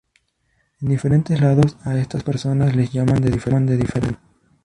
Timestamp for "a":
1.83-1.95